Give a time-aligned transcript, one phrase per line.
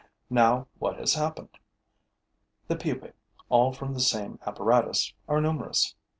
[0.31, 1.59] Now what has happened?
[2.67, 3.13] The pupae,
[3.49, 5.93] all from the same apparatus, are numerous.